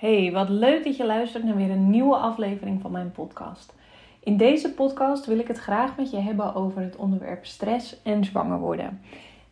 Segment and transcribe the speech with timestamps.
[0.00, 3.74] Hey, wat leuk dat je luistert naar weer een nieuwe aflevering van mijn podcast.
[4.20, 8.24] In deze podcast wil ik het graag met je hebben over het onderwerp stress en
[8.24, 9.00] zwanger worden.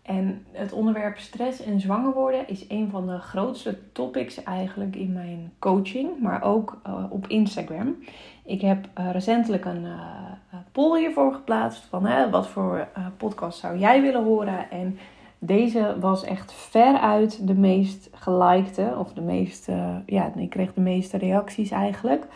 [0.02, 5.12] En het onderwerp stress en zwanger worden is een van de grootste topics eigenlijk in
[5.12, 7.96] mijn coaching, maar ook uh, op Instagram.
[8.44, 14.02] Ik heb uh, recentelijk een uh, poll hiervoor geplaatst van wat voor podcast zou jij
[14.02, 14.98] willen horen en
[15.38, 18.94] deze was echt veruit de meest gelikte.
[18.98, 22.26] Of de meeste, ja, ik kreeg de meeste reacties eigenlijk.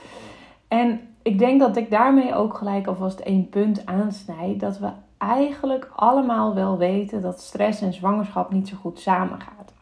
[0.68, 4.60] En ik denk dat ik daarmee ook gelijk alvast één punt aansnijd.
[4.60, 4.88] Dat we
[5.18, 9.72] eigenlijk allemaal wel weten dat stress en zwangerschap niet zo goed samengaat.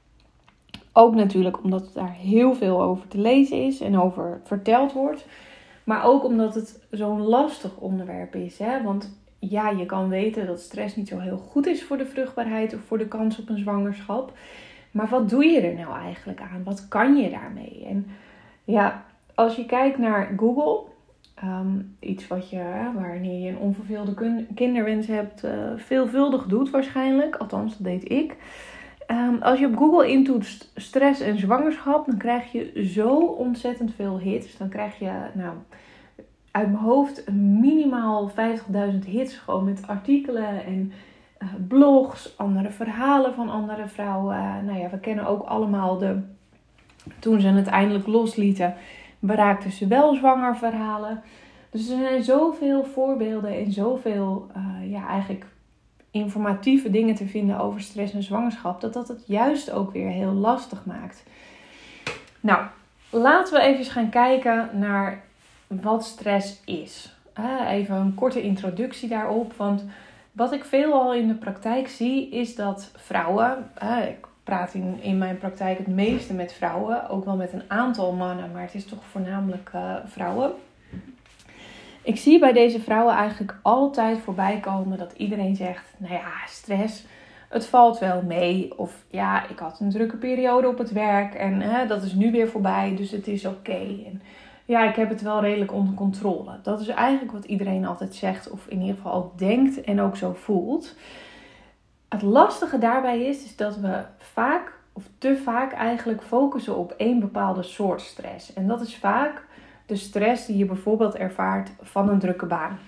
[0.93, 5.27] Ook natuurlijk omdat daar heel veel over te lezen is en over verteld wordt.
[5.85, 8.59] Maar ook omdat het zo'n lastig onderwerp is.
[8.59, 8.83] Hè?
[8.83, 12.75] Want ja, je kan weten dat stress niet zo heel goed is voor de vruchtbaarheid
[12.75, 14.33] of voor de kans op een zwangerschap.
[14.91, 16.63] Maar wat doe je er nou eigenlijk aan?
[16.65, 17.87] Wat kan je daarmee?
[17.89, 18.07] En
[18.65, 20.81] ja, als je kijkt naar Google,
[21.35, 27.37] ehm, iets wat je, wanneer je een onverveelde kinderwens hebt, uh, veelvuldig doet waarschijnlijk.
[27.37, 28.37] Althans, dat deed ik.
[29.11, 34.19] Um, als je op Google intoetst stress en zwangerschap, dan krijg je zo ontzettend veel
[34.19, 34.57] hits.
[34.57, 35.55] Dan krijg je, nou,
[36.51, 39.37] uit mijn hoofd minimaal 50.000 hits.
[39.37, 40.93] Gewoon met artikelen en
[41.43, 44.37] uh, blogs, andere verhalen van andere vrouwen.
[44.37, 46.19] Uh, nou ja, we kennen ook allemaal de.
[47.19, 48.75] Toen ze het eindelijk loslieten,
[49.19, 51.23] bereikten ze wel zwanger verhalen.
[51.71, 55.47] Dus er zijn zoveel voorbeelden en zoveel, uh, ja, eigenlijk
[56.11, 60.33] informatieve dingen te vinden over stress en zwangerschap, dat dat het juist ook weer heel
[60.33, 61.25] lastig maakt.
[62.41, 62.65] Nou,
[63.11, 65.23] laten we even gaan kijken naar
[65.71, 67.15] wat stress is.
[67.69, 69.53] even een korte introductie daarop.
[69.57, 69.85] Want
[70.33, 73.71] wat ik veelal in de praktijk zie, is dat vrouwen.
[74.09, 78.13] ik praat in, in mijn praktijk het meeste met vrouwen, ook wel met een aantal
[78.13, 80.53] mannen, maar het is toch voornamelijk uh, vrouwen.
[82.03, 87.05] Ik zie bij deze vrouwen eigenlijk altijd voorbij komen dat iedereen zegt: Nou ja, stress,
[87.49, 88.79] het valt wel mee.
[88.79, 92.31] Of ja, ik had een drukke periode op het werk en hè, dat is nu
[92.31, 93.81] weer voorbij, dus het is oké.
[94.71, 96.59] Ja, ik heb het wel redelijk onder controle.
[96.63, 100.17] Dat is eigenlijk wat iedereen altijd zegt, of in ieder geval ook denkt en ook
[100.17, 100.97] zo voelt.
[102.09, 107.21] Het lastige daarbij is, is dat we vaak, of te vaak eigenlijk focussen op één
[107.21, 108.53] bepaalde soort stress.
[108.53, 109.45] En dat is vaak
[109.87, 112.79] de stress die je bijvoorbeeld ervaart van een drukke baan.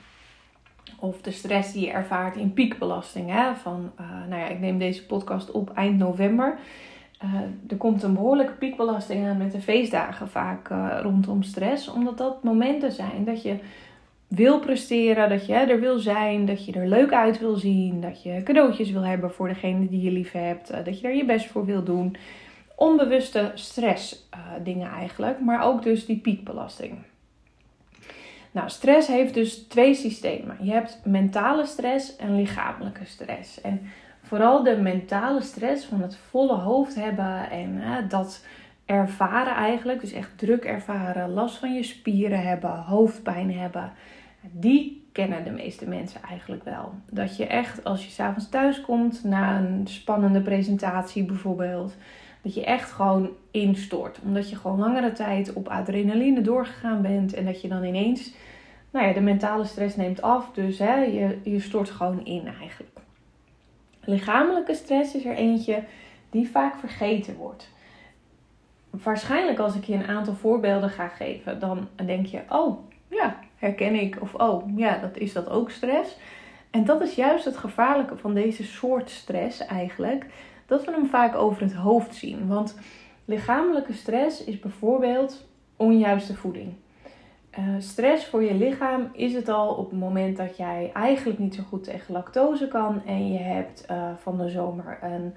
[0.99, 3.31] Of de stress die je ervaart in piekbelasting.
[3.31, 3.55] Hè?
[3.55, 6.59] Van, uh, nou ja, ik neem deze podcast op eind november.
[7.25, 11.89] Uh, er komt een behoorlijke piekbelasting aan met de feestdagen vaak uh, rondom stress.
[11.89, 13.57] Omdat dat momenten zijn dat je
[14.27, 18.23] wil presteren, dat je er wil zijn, dat je er leuk uit wil zien, dat
[18.23, 21.25] je cadeautjes wil hebben voor degene die je lief hebt, uh, dat je er je
[21.25, 22.17] best voor wil doen.
[22.77, 24.29] Onbewuste stress
[24.63, 26.95] dingen eigenlijk, maar ook dus die piekbelasting.
[28.53, 30.57] Nou, stress heeft dus twee systemen.
[30.61, 33.61] Je hebt mentale stress en lichamelijke stress.
[33.61, 33.81] En
[34.23, 38.45] vooral de mentale stress van het volle hoofd hebben en dat
[38.85, 43.93] ervaren eigenlijk, dus echt druk ervaren, last van je spieren hebben, hoofdpijn hebben,
[44.41, 46.95] die kennen de meeste mensen eigenlijk wel.
[47.11, 51.97] Dat je echt als je s'avonds thuis komt na een spannende presentatie bijvoorbeeld,
[52.43, 54.19] dat je echt gewoon instort.
[54.25, 58.33] Omdat je gewoon langere tijd op adrenaline doorgegaan bent en dat je dan ineens,
[58.91, 60.51] nou ja, de mentale stress neemt af.
[60.53, 62.97] Dus hè, je, je stort gewoon in eigenlijk.
[64.05, 65.85] Lichamelijke stress is er eentje
[66.31, 67.71] die vaak vergeten wordt.
[68.91, 72.79] Waarschijnlijk als ik je een aantal voorbeelden ga geven, dan denk je, oh
[73.09, 74.17] ja, herken ik.
[74.21, 76.17] Of oh ja, dat is dat ook stress.
[76.71, 80.27] En dat is juist het gevaarlijke van deze soort stress eigenlijk.
[80.73, 82.47] Dat we hem vaak over het hoofd zien.
[82.47, 82.79] Want
[83.25, 86.73] lichamelijke stress is bijvoorbeeld onjuiste voeding.
[87.59, 91.55] Uh, stress voor je lichaam is het al op het moment dat jij eigenlijk niet
[91.55, 95.35] zo goed tegen lactose kan en je hebt uh, van de zomer een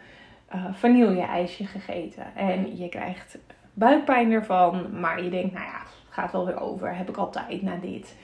[0.55, 3.37] uh, vanille-ijsje gegeten en je krijgt
[3.73, 7.75] buikpijn ervan, maar je denkt, nou ja, gaat wel weer over, heb ik altijd na
[7.81, 8.15] dit.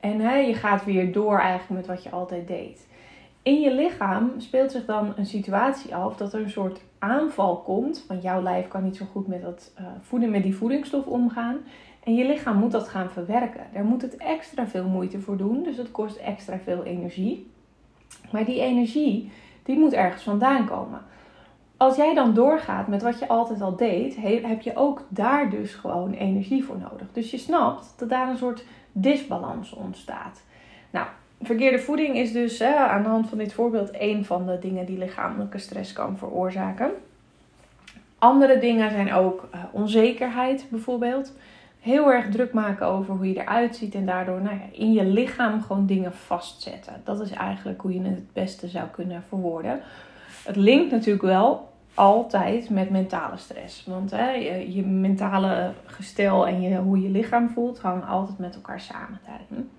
[0.00, 2.86] En hè, je gaat weer door eigenlijk met wat je altijd deed.
[3.44, 8.04] In je lichaam speelt zich dan een situatie af dat er een soort aanval komt,
[8.08, 11.56] want jouw lijf kan niet zo goed met, dat, voeden, met die voedingsstof omgaan.
[12.04, 13.66] En je lichaam moet dat gaan verwerken.
[13.72, 17.50] Daar moet het extra veel moeite voor doen, dus het kost extra veel energie.
[18.32, 19.32] Maar die energie,
[19.62, 21.00] die moet ergens vandaan komen.
[21.76, 25.74] Als jij dan doorgaat met wat je altijd al deed, heb je ook daar dus
[25.74, 27.06] gewoon energie voor nodig.
[27.12, 30.42] Dus je snapt dat daar een soort disbalans ontstaat.
[30.90, 31.06] Nou,
[31.44, 34.98] verkeerde voeding is dus aan de hand van dit voorbeeld een van de dingen die
[34.98, 36.90] lichamelijke stress kan veroorzaken.
[38.18, 41.32] Andere dingen zijn ook uh, onzekerheid bijvoorbeeld.
[41.80, 45.04] Heel erg druk maken over hoe je eruit ziet en daardoor nou ja, in je
[45.04, 47.00] lichaam gewoon dingen vastzetten.
[47.04, 49.80] Dat is eigenlijk hoe je het het beste zou kunnen verwoorden.
[50.44, 53.84] Het linkt natuurlijk wel altijd met mentale stress.
[53.86, 58.54] Want hè, je, je, mentale gestel en je, hoe je lichaam voelt hangen altijd met
[58.54, 59.70] elkaar samen daarin.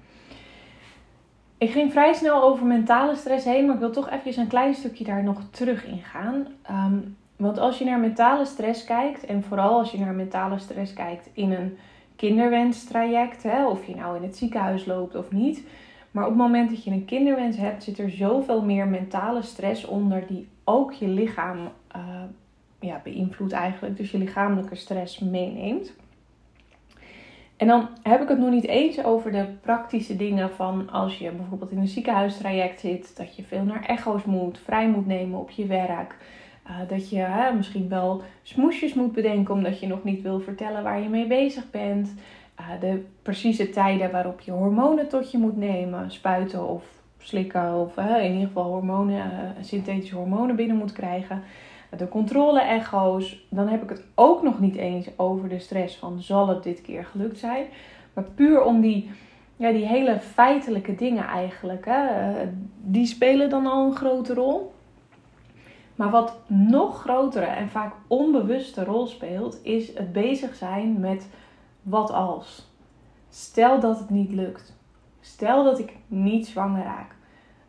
[1.58, 4.74] Ik ging vrij snel over mentale stress heen, maar ik wil toch even een klein
[4.74, 6.48] stukje daar nog terug in gaan.
[6.62, 6.98] Ehm,
[7.36, 11.30] want als je naar mentale stress kijkt, en vooral als je naar mentale stress kijkt
[11.34, 11.78] in een
[12.16, 15.68] kinderwenstraject, hè, of je nou in het ziekenhuis loopt of niet.
[16.12, 19.86] Maar op het moment dat je een kinderwens hebt, zit er zoveel meer mentale stress
[19.86, 21.58] onder die ook je lichaam
[21.96, 22.02] uh,
[22.80, 23.98] ja, beïnvloedt eigenlijk.
[23.98, 25.94] Dus je lichamelijke stress meeneemt.
[27.58, 31.32] En dan heb ik het nog niet eens over de praktische dingen van als je
[31.32, 35.50] bijvoorbeeld in een ziekenhuistraject zit, dat je veel naar echo's moet, vrij moet nemen op
[35.50, 36.16] je werk.
[36.68, 41.02] Uh, dat je misschien wel smoesjes moet bedenken omdat je nog niet wil vertellen waar
[41.02, 42.14] je mee bezig bent.
[42.60, 46.84] Uh, de precieze tijden waarop je hormonen tot je moet nemen, spuiten of
[47.18, 51.44] slikken of in ieder geval hormonen, uh, synthetische hormonen binnen moet krijgen.
[51.98, 53.46] De controle-echo's.
[53.50, 56.82] Dan heb ik het ook nog niet eens over de stress van zal het dit
[56.82, 57.66] keer gelukt zijn.
[58.14, 59.12] Maar puur om die,
[59.56, 61.86] ja, die hele feitelijke dingen eigenlijk.
[61.86, 62.08] Hè,
[62.82, 64.74] die spelen dan al een grote rol.
[65.96, 71.28] Maar wat nog grotere en vaak onbewuste rol speelt, is het bezig zijn met
[71.82, 72.68] wat als.
[73.30, 74.76] Stel dat het niet lukt.
[75.22, 77.16] Stel dat ik niet zwanger raak.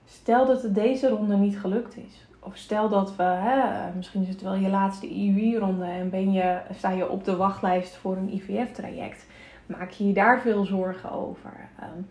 [0.04, 2.25] Stel dat het deze ronde niet gelukt is.
[2.46, 6.58] Of stel dat we, hè, misschien is het wel je laatste IUI-ronde en ben je,
[6.76, 9.26] sta je op de wachtlijst voor een IVF-traject.
[9.66, 11.68] Maak je je daar veel zorgen over?
[11.82, 12.06] Um,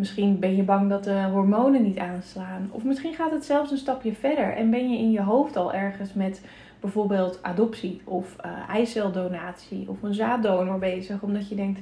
[0.00, 2.68] Misschien ben je bang dat de hormonen niet aanslaan.
[2.70, 5.72] Of misschien gaat het zelfs een stapje verder en ben je in je hoofd al
[5.72, 6.44] ergens met
[6.80, 11.22] bijvoorbeeld adoptie of uh, eiceldonatie of een zaaddonor bezig.
[11.22, 11.80] Omdat je denkt,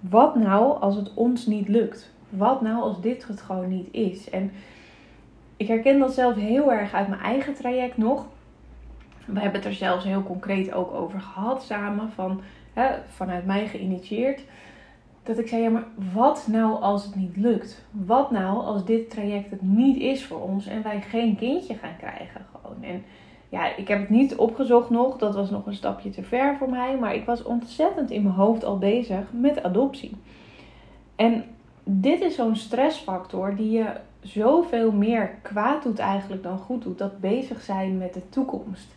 [0.00, 2.12] wat nou als het ons niet lukt?
[2.28, 4.30] Wat nou als dit het gewoon niet is?
[4.30, 4.50] En
[5.56, 8.26] ik herken dat zelf heel erg uit mijn eigen traject nog.
[9.26, 12.40] We hebben het er zelfs heel concreet ook over gehad samen, van,
[12.72, 14.42] hè, vanuit mij geïnitieerd
[15.26, 17.84] dat ik zei, ja, maar wat nou als het niet lukt?
[17.90, 21.96] Wat nou als dit traject het niet is voor ons en wij geen kindje gaan
[21.98, 22.82] krijgen gewoon?
[22.82, 23.04] En
[23.48, 26.70] ja, ik heb het niet opgezocht nog, dat was nog een stapje te ver voor
[26.70, 30.16] mij, maar ik was ontzettend in mijn hoofd al bezig met adoptie.
[31.16, 31.44] En
[31.84, 33.86] dit is zo'n stressfactor die je
[34.26, 38.94] zoveel meer kwaad doet eigenlijk dan goed doet, dat bezig zijn met de toekomst.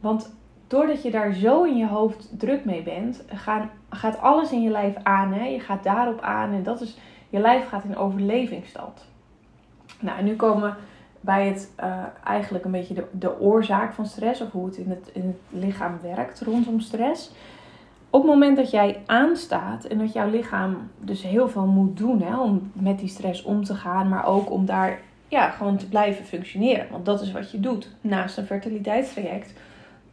[0.00, 0.34] Want
[0.66, 4.70] doordat je daar zo in je hoofd druk mee bent, gaan, gaat alles in je
[4.70, 5.32] lijf aan.
[5.32, 5.44] Hè?
[5.44, 6.98] Je gaat daarop aan en dat is,
[7.28, 9.04] je lijf gaat in overlevingsstand.
[10.00, 10.76] Nou, en nu komen we
[11.20, 14.90] bij het uh, eigenlijk een beetje de, de oorzaak van stress of hoe het in
[14.90, 17.32] het, in het lichaam werkt rondom stress.
[18.14, 22.22] Op het moment dat jij aanstaat en dat jouw lichaam dus heel veel moet doen
[22.22, 25.88] hè, om met die stress om te gaan, maar ook om daar ja, gewoon te
[25.88, 26.86] blijven functioneren.
[26.90, 29.52] Want dat is wat je doet naast een fertiliteitstraject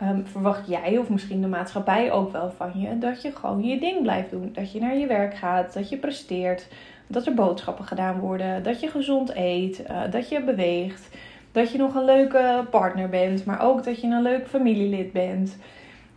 [0.01, 3.79] um, verwacht jij of misschien de maatschappij ook wel van je dat je gewoon je
[3.79, 4.49] ding blijft doen.
[4.53, 6.67] Dat je naar je werk gaat, dat je presteert,
[7.07, 11.09] dat er boodschappen gedaan worden, dat je gezond eet, uh, dat je beweegt,
[11.51, 15.57] dat je nog een leuke partner bent, maar ook dat je een leuk familielid bent.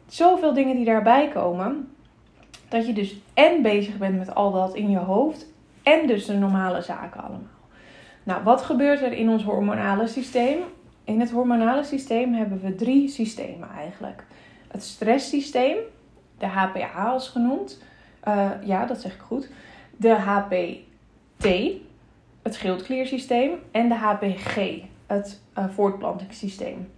[0.06, 1.94] Zoveel dingen die daarbij komen.
[2.68, 5.46] Dat je dus en bezig bent met al dat in je hoofd
[5.82, 7.62] en dus de normale zaken allemaal.
[8.22, 10.58] Nou, wat gebeurt er in ons hormonale systeem?
[11.04, 14.24] In het hormonale systeem hebben we drie systemen eigenlijk.
[14.68, 15.76] Het stresssysteem,
[16.38, 17.82] de HPA is genoemd.
[18.28, 19.50] Uh, ja, dat zeg ik goed.
[19.96, 21.46] De HPT,
[22.42, 23.50] het schildkliersysteem.
[23.70, 24.56] En de HPG,
[25.06, 26.92] het uh, voortplantingssysteem.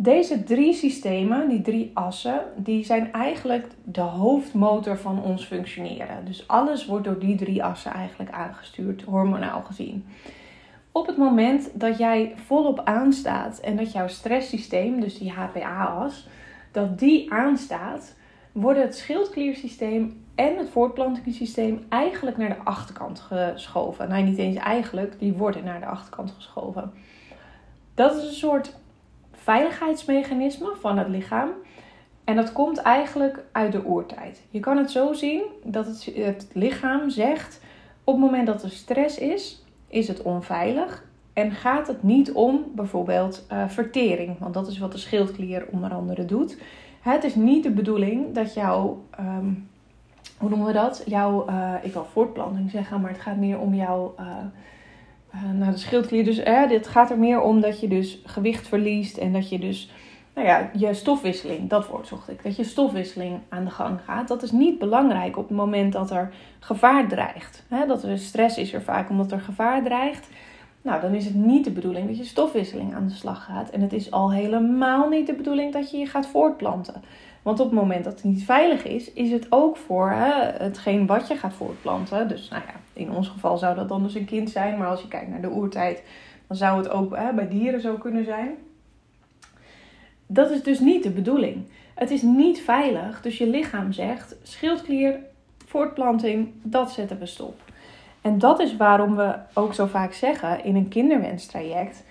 [0.00, 6.24] Deze drie systemen, die drie assen, die zijn eigenlijk de hoofdmotor van ons functioneren.
[6.24, 10.04] Dus alles wordt door die drie assen eigenlijk aangestuurd, hormonaal gezien
[10.98, 16.28] op het moment dat jij volop aanstaat en dat jouw stresssysteem, dus die HPA-as,
[16.72, 18.14] dat die aanstaat,
[18.52, 24.08] worden het schildkliersysteem en het voortplantingssysteem eigenlijk naar de achterkant geschoven.
[24.08, 26.92] Nou, niet eens eigenlijk, die worden naar de achterkant geschoven.
[27.94, 28.76] Dat is een soort
[29.48, 31.48] veiligheidsmechanisme van het lichaam.
[32.24, 34.42] En dat komt eigenlijk uit de oertijd.
[34.50, 37.60] Je kan het zo zien dat het, het lichaam zegt:
[38.04, 42.64] op het moment dat er stress is, is het onveilig en gaat het niet om
[42.74, 46.58] bijvoorbeeld uh, vertering, want dat is wat de schildklier onder andere doet.
[47.00, 49.68] Het is niet de bedoeling dat jouw, um,
[50.38, 51.02] hoe noemen we dat?
[51.06, 54.26] Jouw, uh, ik wil voortplanting zeggen, maar het gaat meer om jouw, uh,
[55.54, 56.24] naar de schildklier.
[56.24, 59.90] Dus dit gaat er meer om dat je dus gewicht verliest en dat je dus
[60.38, 64.28] nou ja, je stofwisseling, dat woord zocht ik, dat je stofwisseling aan de gang gaat.
[64.28, 67.64] Dat is niet belangrijk op het moment dat er gevaar dreigt.
[67.86, 70.28] dat er stress is er vaak omdat er gevaar dreigt.
[70.82, 73.70] Nou, dan is het niet de bedoeling dat je stofwisseling aan de slag gaat.
[73.70, 77.02] En het is al helemaal niet de bedoeling dat je je gaat voortplanten.
[77.42, 81.06] Want op het moment dat het niet veilig is, is het ook voor hè, hetgeen
[81.06, 82.28] wat je gaat voortplanten.
[82.28, 84.78] Dus nou ja, in ons geval zou dat dan dus een kind zijn.
[84.78, 86.02] Maar als je kijkt naar de oertijd,
[86.46, 88.56] dan zou het ook hè, bij dieren zo kunnen zijn.
[90.26, 91.64] Dat is dus niet de bedoeling.
[91.94, 93.22] Het is niet veilig.
[93.22, 95.18] Dus je lichaam zegt: schildklier,
[95.66, 97.60] voortplanting, dat zetten we stop.
[98.20, 102.04] En dat is waarom we ook zo vaak zeggen in een kinderwenstraject: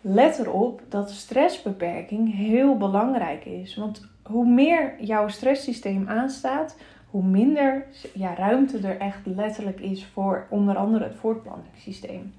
[0.00, 3.76] let erop dat stressbeperking heel belangrijk is.
[3.76, 6.76] Want hoe meer jouw stresssysteem aanstaat,
[7.16, 12.34] hoe minder ja, ruimte er echt letterlijk is voor onder andere het voortplantingssysteem.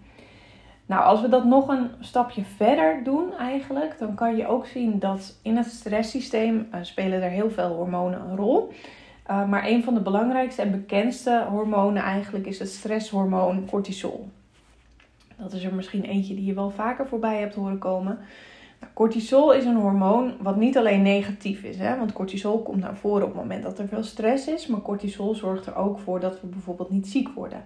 [0.86, 5.00] Nou, als we dat nog een stapje verder doen eigenlijk, dan kan je ook zien
[5.00, 8.72] dat in het stresssysteem uh, spelen er heel veel hormonen een rol.
[9.30, 14.30] Uh, maar een van de belangrijkste en bekendste hormonen eigenlijk is het stresshormoon cortisol.
[15.38, 18.20] Dat is er misschien eentje die je wel vaker voorbij hebt horen komen.
[18.98, 21.98] Cortisol is een hormoon wat niet alleen negatief is, hè?
[21.98, 25.36] want cortisol komt naar voren op het moment dat er veel stress is, maar cortisol
[25.36, 27.64] zorgt er ook voor dat we bijvoorbeeld niet ziek worden.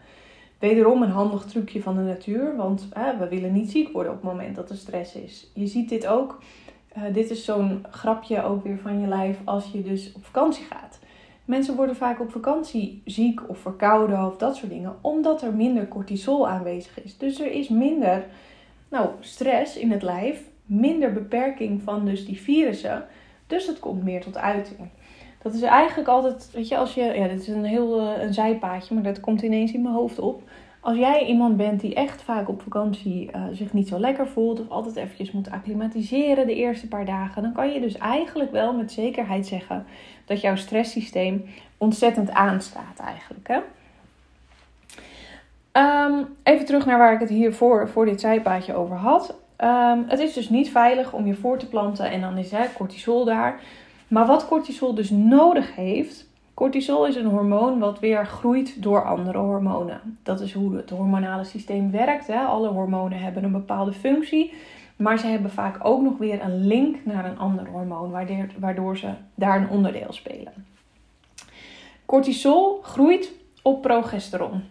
[0.60, 2.88] Wederom een handig trucje van de natuur, want
[3.20, 5.52] we willen niet ziek worden op het moment dat er stress is.
[5.54, 6.42] Je ziet dit ook,
[6.98, 10.66] uh, dit is zo'n grapje ook weer van je lijf als je dus op vakantie
[10.66, 11.00] gaat.
[11.46, 15.88] Mensen worden vaak op vakantie ziek of verkouden of dat soort dingen, omdat er minder
[15.88, 17.18] cortisol aanwezig is.
[17.18, 18.26] Dus er is minder
[18.90, 23.06] nou, stress in het lijf, minder beperking van dus die virussen.
[23.48, 24.90] Dus het komt meer tot uiting.
[25.42, 28.34] Dat is eigenlijk altijd, weet je, als je, ja, dit is een heel uh, een
[28.34, 30.42] zijpaadje, maar dat komt ineens in mijn hoofd op.
[30.80, 34.60] Als jij iemand bent die echt vaak op vakantie uh, zich niet zo lekker voelt
[34.60, 38.74] of altijd eventjes moet acclimatiseren de eerste paar dagen, dan kan je dus eigenlijk wel
[38.74, 39.86] met zekerheid zeggen
[40.26, 41.46] dat jouw stresssysteem
[41.78, 43.48] ontzettend aanstaat eigenlijk.
[43.48, 43.60] Hè?
[45.74, 49.40] Um, even terug naar waar ik het hier voor, voor dit zijpaadje over had.
[49.64, 52.66] Um, het is dus niet veilig om je voor te planten en dan is hè,
[52.76, 53.60] cortisol daar.
[54.08, 59.38] Maar wat cortisol dus nodig heeft, cortisol is een hormoon wat weer groeit door andere
[59.38, 60.20] hormonen.
[60.24, 62.28] Dat is hoe het hormonale systeem werkt.
[62.28, 62.40] Hè.
[62.40, 64.54] Alle hormonen hebben een bepaalde functie,
[64.96, 68.12] maar ze hebben vaak ook nog weer een link naar een ander hormoon,
[68.60, 70.66] waardoor ze daar een onderdeel spelen.
[72.06, 74.64] Cortisol groeit op progesteron.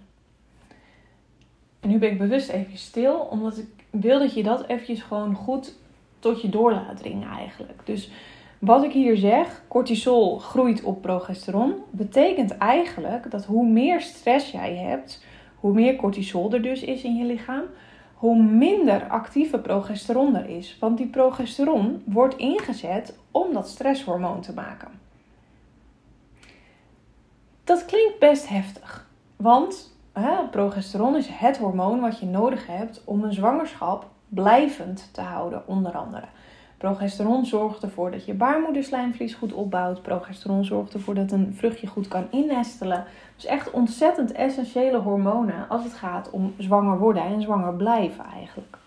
[1.80, 5.34] En nu ben ik bewust even stil, omdat ik wil dat je dat eventjes gewoon
[5.34, 5.74] goed
[6.18, 7.80] tot je door laat dringen eigenlijk.
[7.84, 8.10] Dus
[8.58, 14.76] wat ik hier zeg, cortisol groeit op progesteron, betekent eigenlijk dat hoe meer stress jij
[14.76, 17.62] hebt, hoe meer cortisol er dus is in je lichaam,
[18.14, 20.76] hoe minder actieve progesteron er is.
[20.80, 24.88] Want die progesteron wordt ingezet om dat stresshormoon te maken.
[27.64, 29.89] Dat klinkt best heftig, want
[30.50, 35.92] progesteron is het hormoon wat je nodig hebt om een zwangerschap blijvend te houden, onder
[35.92, 36.26] andere.
[36.76, 40.02] Progesteron zorgt ervoor dat je baarmoederslijmvlies goed opbouwt.
[40.02, 43.04] Progesteron zorgt ervoor dat een vruchtje goed kan innestelen.
[43.34, 48.78] Dus echt ontzettend essentiële hormonen als het gaat om zwanger worden en zwanger blijven eigenlijk.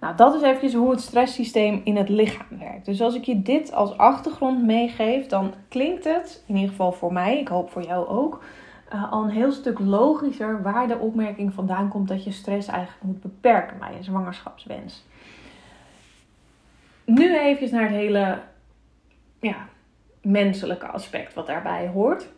[0.00, 2.84] Nou, dat is eventjes hoe het stresssysteem in het lichaam werkt.
[2.84, 7.12] Dus als ik je dit als achtergrond meegeef, dan klinkt het, in ieder geval voor
[7.12, 8.42] mij, ik hoop voor jou ook,
[8.92, 13.02] uh, al een heel stuk logischer waar de opmerking vandaan komt dat je stress eigenlijk
[13.02, 15.04] moet beperken bij een zwangerschapswens
[17.08, 18.38] nu even naar het hele
[19.40, 19.68] ja,
[20.22, 22.28] menselijke aspect wat daarbij hoort.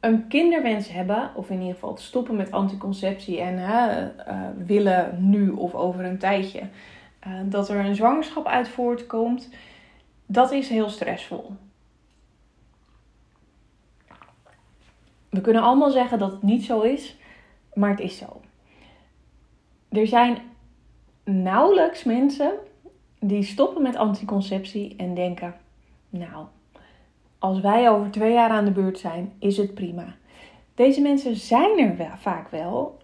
[0.00, 5.74] Een kinderwens hebben, of in ieder geval stoppen met anticonceptie en uh, willen nu of
[5.74, 6.60] over een tijdje
[7.26, 9.50] uh, dat er een zwangerschap uit voortkomt,
[10.26, 11.50] dat is heel stressvol.
[15.36, 17.16] We kunnen allemaal zeggen dat het niet zo is,
[17.74, 18.40] maar het is zo.
[19.88, 20.38] Er zijn
[21.24, 22.52] nauwelijks mensen
[23.20, 25.54] die stoppen met anticonceptie en denken:
[26.08, 26.46] Nou,
[27.38, 30.14] als wij over twee jaar aan de beurt zijn, is het prima.
[30.74, 32.98] Deze mensen zijn er wel, vaak wel.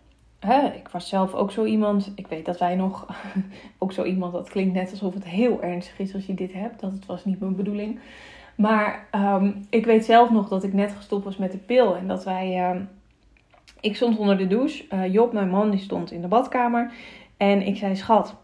[0.75, 2.13] ik was zelf ook zo iemand.
[2.15, 3.07] Ik weet dat wij nog.
[3.79, 4.33] ook zo iemand.
[4.33, 6.81] Dat klinkt net alsof het heel ernstig is als je dit hebt.
[6.81, 8.01] Dat het was niet mijn bedoeling.
[8.63, 11.97] Maar ehm, ik weet zelf nog dat ik net gestopt was met de pil.
[11.97, 12.59] En dat wij.
[12.59, 12.83] Ehm,
[13.81, 14.85] ik stond onder de douche.
[14.93, 16.93] Uh, Job, mijn man, die stond in de badkamer.
[17.37, 18.35] En ik zei: Schat,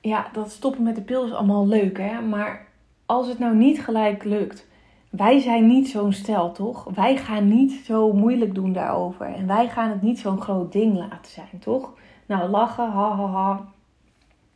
[0.00, 2.20] ja, dat stoppen met de pil is allemaal leuk, hè.
[2.20, 2.66] Maar
[3.06, 4.66] als het nou niet gelijk lukt.
[5.10, 6.84] Wij zijn niet zo'n stel, toch?
[6.94, 9.26] Wij gaan niet zo moeilijk doen daarover.
[9.26, 11.92] En wij gaan het niet zo'n groot ding laten zijn, toch?
[12.26, 13.64] Nou, lachen, ha, ha, ha.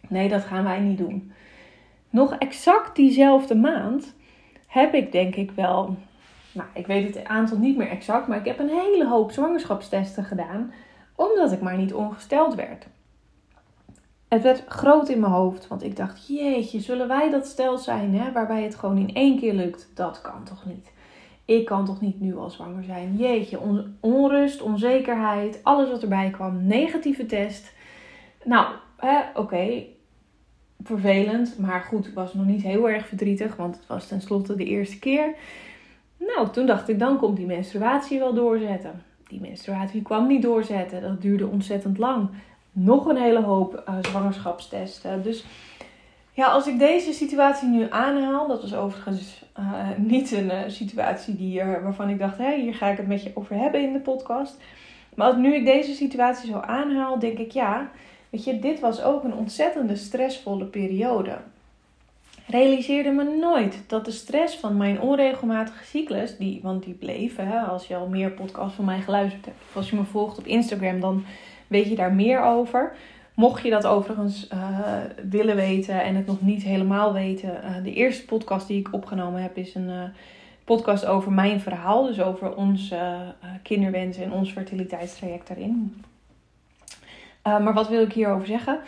[0.09, 1.33] Nee, dat gaan wij niet doen.
[2.11, 4.15] Nog exact diezelfde maand
[4.71, 5.97] heb ik denk ik wel,
[6.53, 10.25] nou ik weet het aantal niet meer exact, maar ik heb een hele hoop zwangerschapstesten
[10.25, 10.73] gedaan,
[11.15, 12.87] omdat ik maar niet ongesteld werd.
[14.29, 18.15] Het werd groot in mijn hoofd, want ik dacht, jeetje, zullen wij dat stel zijn
[18.15, 19.91] hè, waarbij het gewoon in één keer lukt?
[19.95, 20.93] Dat kan toch niet?
[21.45, 23.17] Ik kan toch niet nu al zwanger zijn?
[23.17, 23.59] Jeetje,
[24.01, 27.73] onrust, onzekerheid, alles wat erbij kwam, negatieve test.
[28.45, 28.67] Nou,
[29.35, 29.85] oké,
[30.83, 34.99] vervelend, maar goed, was nog niet heel erg verdrietig, want het was tenslotte de eerste
[34.99, 35.35] keer.
[36.17, 39.03] Nou, toen dacht ik, dan komt die menstruatie wel doorzetten.
[39.29, 42.29] Die menstruatie kwam niet doorzetten, dat duurde ontzettend lang.
[42.73, 45.23] Nog een hele hoop uh, zwangerschapstesten.
[45.23, 45.45] Dus
[46.33, 51.37] ja, als ik deze situatie nu aanhaal, dat was overigens uh, niet een uh, situatie
[51.37, 54.01] die, waarvan ik dacht, hé, hier ga ik het met je over hebben in de
[54.01, 54.63] podcast.
[55.15, 57.91] Maar als nu ik deze situatie zo aanhaal, denk ik, ja,
[58.31, 61.37] weet je, dit was ook een ontzettende stressvolle periode.
[62.47, 67.87] Realiseerde me nooit dat de stress van mijn onregelmatige cyclus, die, want die hè, als
[67.87, 71.01] je al meer podcasts van mij geluisterd hebt, of als je me volgt op Instagram,
[71.01, 71.25] dan
[71.67, 72.97] weet je daar meer over.
[73.35, 74.79] Mocht je dat overigens uh,
[75.29, 79.43] willen weten en het nog niet helemaal weten, uh, de eerste podcast die ik opgenomen
[79.43, 80.03] heb is een uh,
[80.65, 82.07] podcast over mijn verhaal.
[82.07, 82.99] Dus over onze
[83.63, 86.03] kinderwens en ons fertiliteitstraject daarin.
[87.43, 88.81] Maar wat wil ik hierover zeggen?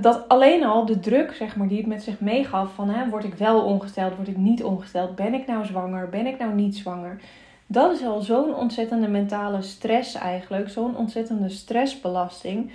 [0.00, 3.24] dat alleen al de druk, zeg maar, die het met zich meegaf van hè, word
[3.24, 6.76] ik wel ongesteld, word ik niet ongesteld, ben ik nou zwanger, ben ik nou niet
[6.76, 7.20] zwanger.
[7.66, 12.70] Dat is al zo'n ontzettende mentale stress eigenlijk, zo'n ontzettende stressbelasting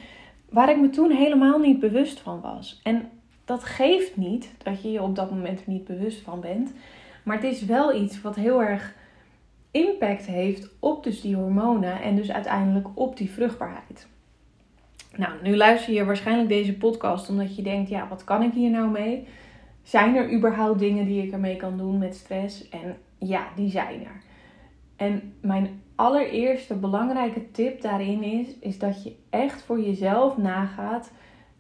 [0.50, 2.80] waar ik me toen helemaal niet bewust van was.
[2.84, 3.10] En
[3.46, 6.74] dat geeft niet dat je je op dat moment er niet bewust van bent.
[7.24, 8.94] Maar het is wel iets wat heel erg
[9.72, 14.08] impact heeft op dus die hormonen en dus uiteindelijk op die vruchtbaarheid.
[15.16, 18.70] Nou, nu luister je waarschijnlijk deze podcast omdat je denkt, ja, wat kan ik hier
[18.70, 19.28] nou mee?
[19.84, 22.70] Zijn er überhaupt dingen die ik ermee kan doen met stress?
[22.70, 24.22] En ja, die zijn er.
[24.96, 31.12] En mijn allereerste belangrijke tip daarin is, is dat je echt voor jezelf nagaat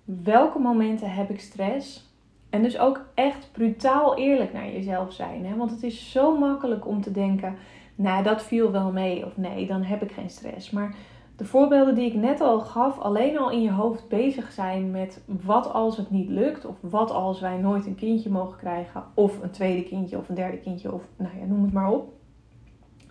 [0.03, 2.09] welke momenten heb ik stress.
[2.49, 5.45] En dus ook echt brutaal eerlijk naar jezelf zijn.
[5.45, 5.55] Hè?
[5.55, 7.55] Want het is zo makkelijk om te denken,
[7.95, 10.69] nou dat viel wel mee of nee, dan heb ik geen stress.
[10.69, 10.95] Maar
[11.41, 15.21] de voorbeelden die ik net al gaf, alleen al in je hoofd bezig zijn met
[15.25, 19.41] wat als het niet lukt, of wat als wij nooit een kindje mogen krijgen, of
[19.41, 22.13] een tweede kindje of een derde kindje, of nou ja, noem het maar op.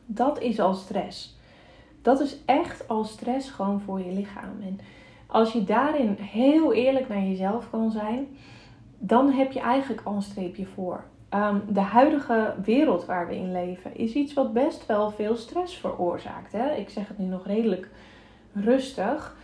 [0.07, 1.39] Dat is al stress.
[2.03, 4.61] Dat is echt al stress gewoon voor je lichaam.
[4.63, 4.79] En
[5.27, 8.27] als je daarin heel eerlijk naar jezelf kan zijn,
[8.99, 11.05] dan heb je eigenlijk al een streepje voor.
[11.29, 15.77] Ehm, de huidige wereld waar we in leven is iets wat best wel veel stress
[15.77, 16.53] veroorzaakt.
[16.53, 16.75] Hè?
[16.75, 17.89] Ik zeg het nu nog redelijk
[18.53, 19.37] rustig.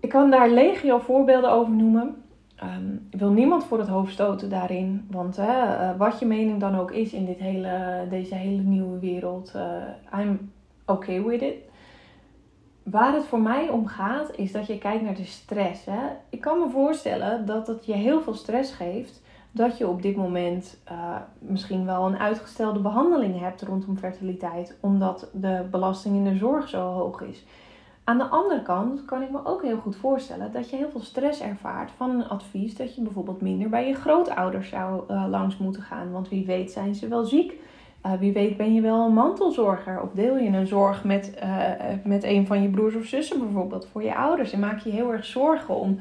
[0.00, 2.22] Ik kan daar legio voorbeelden over noemen.
[2.56, 5.06] Ehm, ik wil niemand voor het hoofd stoten daarin.
[5.10, 9.52] Want uh, wat je mening dan ook is in dit hele, deze hele nieuwe wereld,
[9.56, 10.52] uh, I'm
[10.86, 11.54] okay with it.
[12.82, 15.84] Waar het voor mij om gaat, is dat je kijkt naar de stress.
[15.84, 16.08] Hè?
[16.28, 19.22] Ik kan me voorstellen dat het je heel veel stress geeft.
[19.52, 25.30] Dat je op dit moment uh, misschien wel een uitgestelde behandeling hebt rondom fertiliteit, omdat
[25.32, 27.44] de belasting in de zorg zo hoog is.
[28.04, 31.00] Aan de andere kant kan ik me ook heel goed voorstellen dat je heel veel
[31.00, 35.56] stress ervaart van een advies dat je bijvoorbeeld minder bij je grootouders zou uh, langs
[35.56, 36.10] moeten gaan.
[36.10, 37.52] Want wie weet zijn ze wel ziek.
[38.06, 41.38] Uh, wie weet ben je wel een mantelzorger of deel je een zorg met,
[42.04, 44.52] met een van je broers of zussen bijvoorbeeld voor je ouders.
[44.52, 45.98] En maak je heel erg zorgen om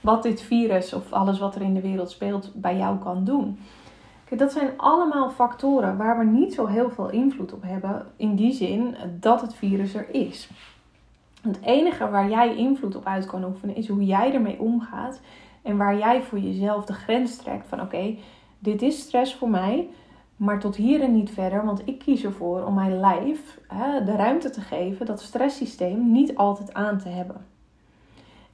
[0.00, 3.58] wat dit virus of alles wat er in de wereld speelt bij jou kan doen.
[4.36, 8.52] Dat zijn allemaal factoren waar we niet zo heel veel invloed op hebben in die
[8.52, 10.50] zin dat het virus er is.
[11.42, 15.20] Het enige waar jij invloed op uit kan oefenen is hoe jij ermee omgaat.
[15.62, 18.16] En waar jij voor jezelf de grens trekt van oké,
[18.58, 19.88] dit is stress voor mij.
[20.36, 24.16] Maar tot hier en niet verder, want ik kies ervoor om mijn lijf hè, de
[24.16, 27.46] ruimte te geven dat stresssysteem niet altijd aan te hebben.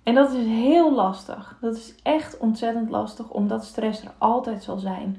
[0.06, 1.58] En dat is heel lastig.
[1.60, 5.16] Dat is echt ontzettend lastig, omdat stress er altijd zal zijn.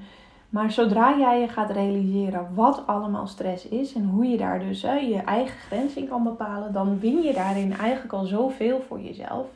[0.50, 4.82] Maar zodra jij je gaat realiseren wat allemaal stress is en hoe je daar dus
[4.82, 9.48] je eigen grens in kan bepalen, dan win je daarin eigenlijk al zoveel voor jezelf.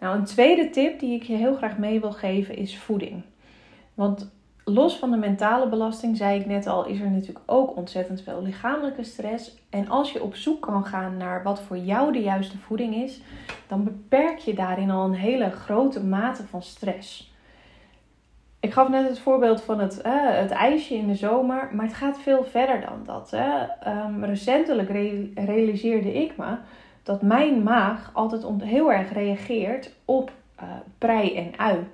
[0.00, 3.22] Nou, een tweede tip die ik je heel graag mee wil geven is voeding.
[3.94, 4.30] Want
[4.64, 8.42] los van de mentale belasting, zei ik net al, is er natuurlijk ook ontzettend veel
[8.42, 9.56] lichamelijke stress.
[9.70, 13.20] En als je op zoek kan gaan naar wat voor jou de juiste voeding is,
[13.66, 17.32] dan beperk je daarin al een hele grote mate van stress.
[18.60, 22.18] Ik gaf net het voorbeeld van het, het ijsje in de zomer, maar het gaat
[22.18, 23.30] veel verder dan dat.
[23.30, 23.62] Hè.
[24.04, 24.88] Um, recentelijk
[25.34, 26.56] realiseerde ik me
[27.02, 31.86] dat mijn maag altijd heel erg reageert op uh, prei en ui.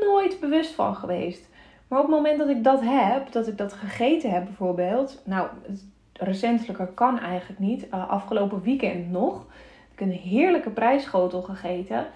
[0.00, 1.47] Nooit bewust van geweest.
[1.88, 5.22] Maar op het moment dat ik dat heb, dat ik dat gegeten heb bijvoorbeeld.
[5.24, 5.48] Nou,
[6.12, 7.86] recentelijker kan eigenlijk niet.
[7.86, 9.46] Uh, afgelopen weekend nog.
[9.88, 12.06] Heb ik een heerlijke prijsschotel gegeten.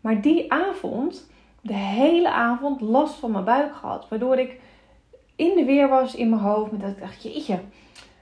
[0.00, 4.08] Maar die avond, de hele avond last van mijn buik gehad.
[4.08, 4.60] Waardoor ik
[5.36, 6.72] in de weer was in mijn hoofd.
[6.72, 7.58] Met dat ik dacht, jeetje,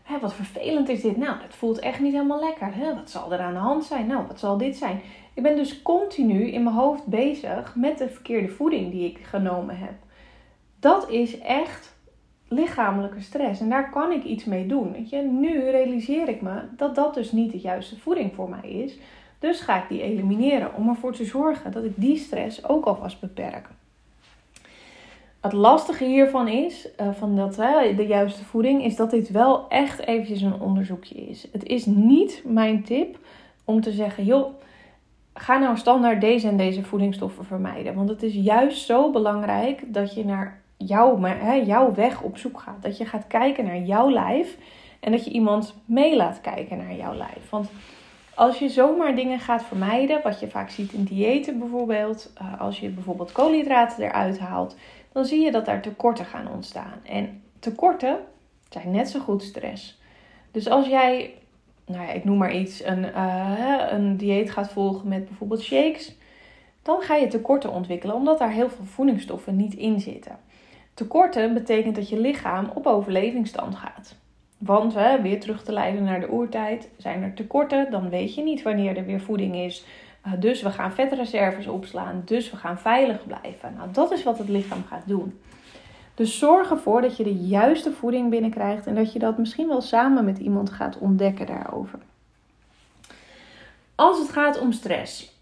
[0.02, 1.16] hè, wat vervelend is dit.
[1.16, 2.74] Nou, het voelt echt niet helemaal lekker.
[2.74, 2.94] Hè?
[2.94, 4.06] Wat zal er aan de hand zijn?
[4.06, 5.00] Nou, wat zal dit zijn?
[5.34, 9.78] Ik ben dus continu in mijn hoofd bezig met de verkeerde voeding die ik genomen
[9.78, 10.03] heb.
[10.84, 11.96] Dat is echt
[12.48, 13.60] lichamelijke stress.
[13.60, 14.92] En daar kan ik iets mee doen.
[14.92, 15.22] Weet je?
[15.22, 18.98] Nu realiseer ik me dat dat dus niet de juiste voeding voor mij is.
[19.38, 23.20] Dus ga ik die elimineren om ervoor te zorgen dat ik die stress ook alvast
[23.20, 23.68] beperk.
[25.40, 30.00] Het lastige hiervan is, uh, van dat, de juiste voeding, is dat dit wel echt
[30.00, 31.48] eventjes een onderzoekje is.
[31.52, 33.18] Het is niet mijn tip
[33.64, 34.54] om te zeggen, joh,
[35.34, 37.94] ga nou standaard deze en deze voedingsstoffen vermijden.
[37.94, 42.60] Want het is juist zo belangrijk dat je naar jouw, hè, jouw weg op zoek
[42.60, 42.82] gaat.
[42.82, 44.56] Dat je gaat kijken naar jouw lijf
[45.00, 47.50] en dat je iemand mee laat kijken naar jouw lijf.
[47.50, 47.70] Want
[48.34, 52.80] als je zomaar dingen gaat vermijden, wat je vaak ziet in diëten bijvoorbeeld, uh, als
[52.80, 54.76] je bijvoorbeeld koolhydraten eruit haalt,
[55.12, 57.00] dan zie je dat daar tekorten gaan ontstaan.
[57.02, 58.18] En tekorten
[58.68, 60.00] zijn net zo goed stress.
[60.50, 61.34] Dus als jij,
[61.86, 66.16] nou ja, ik noem maar iets, een, uh, een dieet gaat volgen met bijvoorbeeld shakes,
[66.82, 70.38] dan ga je tekorten ontwikkelen, omdat daar heel veel voedingsstoffen niet in zitten.
[70.94, 74.16] Tekorten betekent dat je lichaam op overlevingsstand gaat.
[74.58, 78.42] Want hè, weer terug te leiden naar de oertijd, zijn er tekorten, dan weet je
[78.42, 79.84] niet wanneer er weer voeding is.
[80.26, 83.74] Uh, dus we gaan vetreserves opslaan, dus we gaan veilig blijven.
[83.76, 85.38] Nou, dat is wat het lichaam gaat doen.
[86.14, 89.80] Dus zorg ervoor dat je de juiste voeding binnenkrijgt en dat je dat misschien wel
[89.80, 91.98] samen met iemand gaat ontdekken daarover.
[93.94, 95.33] Als het gaat om stress,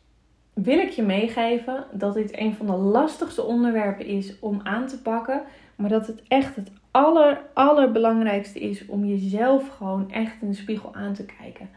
[0.53, 5.03] wil ik je meegeven dat dit een van de lastigste onderwerpen is om aan te
[5.03, 5.43] pakken,
[5.77, 10.95] maar dat het echt het aller, allerbelangrijkste is om jezelf gewoon echt in de spiegel
[10.95, 11.69] aan te kijken.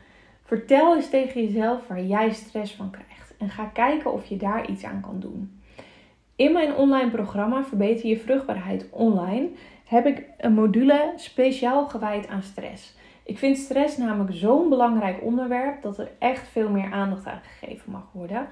[0.43, 4.69] Vertel eens tegen jezelf waar jij stress van krijgt en ga kijken of je daar
[4.69, 5.59] iets aan kan doen.
[6.35, 9.49] In mijn online programma Verbeter je vruchtbaarheid online
[9.85, 12.95] heb ik een module speciaal gewijd aan stress.
[13.25, 17.91] Ik vind stress namelijk zo'n belangrijk onderwerp dat er echt veel meer aandacht aan gegeven
[17.91, 18.47] mag worden.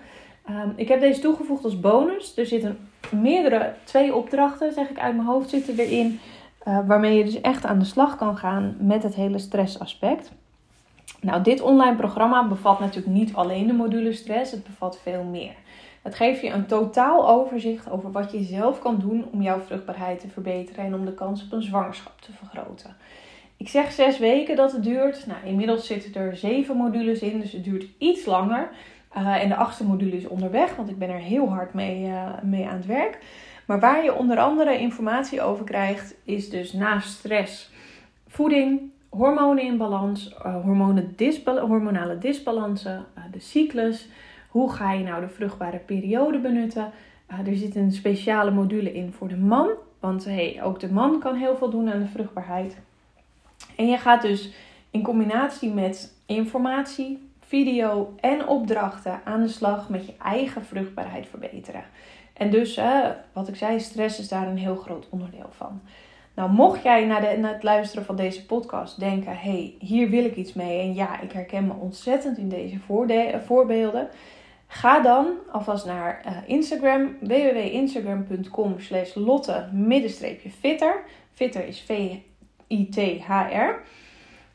[0.45, 2.37] Ehm, ik heb deze toegevoegd als bonus.
[2.37, 2.77] Er zitten
[3.11, 6.19] meerdere, twee opdrachten, zeg ik uit mijn hoofd, zitten erin.
[6.67, 10.31] Uh, waarmee je dus echt aan de slag kan gaan met het hele stressaspect.
[11.21, 15.53] Nou, dit online programma bevat natuurlijk niet alleen de module stress, het bevat veel meer.
[16.01, 20.19] Het geeft je een totaal overzicht over wat je zelf kan doen om jouw vruchtbaarheid
[20.19, 22.95] te verbeteren en om de kans op een zwangerschap te vergroten.
[23.63, 25.25] Ik zeg zes weken dat het duurt.
[25.27, 28.69] Nou, inmiddels zitten er zeven modules in, dus het duurt iets langer.
[29.17, 32.29] Uh, en de achtste module is onderweg, want ik ben er heel hard mee, uh,
[32.41, 33.17] mee aan het werk.
[33.65, 37.71] Maar waar je onder andere informatie over krijgt, is dus naast stress,
[38.27, 44.07] voeding, hormonen in balans, hormonen disbal hormonale disbalansen, de cyclus.
[44.49, 46.91] Hoe ga je nou de vruchtbare periode benutten?
[47.45, 50.27] er zit een speciale module in voor de man, want
[50.63, 52.77] ook de man kan heel veel doen aan de vruchtbaarheid.
[53.75, 54.51] En je gaat dus
[54.91, 61.83] in combinatie met informatie, video en opdrachten aan de slag met je eigen vruchtbaarheid verbeteren.
[62.33, 62.79] En dus,
[63.33, 65.81] wat ik zei, stress is daar een heel groot onderdeel van.
[66.35, 70.35] Nou, mocht jij na, de, het luisteren van deze podcast denken: hey, hier wil ik
[70.35, 70.79] iets mee.
[70.79, 72.79] En ja, ik herken me ontzettend in deze
[73.45, 74.07] voorbeelden.
[74.67, 81.03] Ga dan alvast naar uh, Instagram, www.instagram.com slash lotte-fitter.
[81.31, 81.79] Fitter is
[82.73, 83.81] V-I-T-H-R.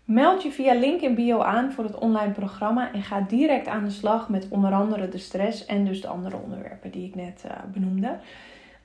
[0.04, 3.85] Meld je via link in bio aan voor het online programma en ga direct aan
[3.85, 7.44] de slag met onder andere de stress en dus de andere onderwerpen die ik net
[7.46, 8.18] uh, benoemde.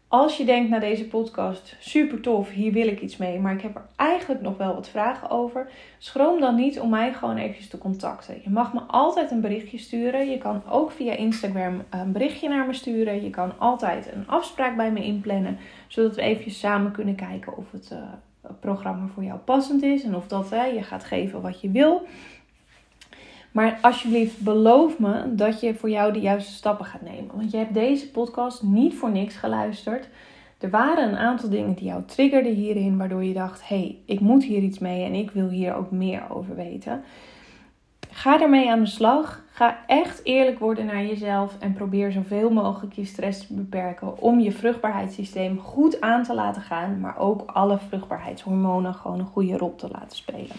[0.07, 3.61] Als je denkt naar deze podcast, super tof, hier wil ik iets mee, maar ik
[3.61, 7.67] heb er eigenlijk nog wel wat vragen over, schroom dan niet om mij gewoon eventjes
[7.67, 8.35] te contacten.
[8.43, 10.29] Je mag me altijd een berichtje sturen.
[10.29, 13.23] Je kan ook via Instagram een berichtje naar me sturen.
[13.23, 17.71] Je kan altijd een afspraak bij me inplannen, zodat we eventjes samen kunnen kijken of
[17.71, 17.99] het uh,
[18.59, 22.07] programma voor jou passend is en of dat hè, je gaat geven wat je wil.
[23.51, 27.35] Maar alsjeblieft, beloof me dat je voor jou de juiste stappen gaat nemen.
[27.35, 30.09] Want je hebt deze podcast niet voor niks geluisterd.
[30.59, 34.19] Er waren een aantal dingen die jou triggerden hierin, waardoor je dacht: hé, hey, ik
[34.19, 37.03] moet hier iets mee en ik wil hier ook meer over weten.
[38.13, 39.41] Ga ermee aan de slag.
[39.51, 44.39] Ga echt eerlijk worden naar jezelf en probeer zoveel mogelijk je stress te beperken om
[44.39, 49.75] je vruchtbaarheidssysteem goed aan te laten gaan, maar ook alle vruchtbaarheidshormonen gewoon een goede rol
[49.75, 50.55] te laten spelen.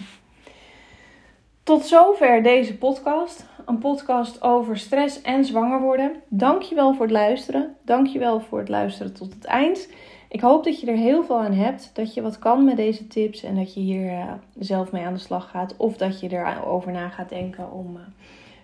[1.63, 3.47] Tot zover deze podcast.
[3.67, 6.13] Een podcast over stress en zwanger worden.
[6.29, 7.77] Dankjewel voor het luisteren.
[7.85, 9.89] Dankjewel voor het luisteren tot het eind.
[10.35, 11.91] Ik hoop dat je er heel veel aan hebt.
[11.93, 13.43] Dat je wat kan met deze tips.
[13.43, 15.77] En dat je hier uh, zelf mee aan de slag gaat.
[15.77, 18.03] Of dat je erover na gaat denken om uh,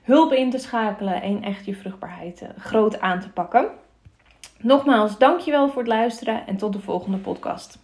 [0.03, 1.23] hulp in te schakelen.
[1.23, 3.69] En echt je vruchtbaarheid uh, groot aan te pakken.
[4.61, 6.47] Nogmaals, dankjewel voor het luisteren.
[6.47, 7.79] En tot de volgende podcast.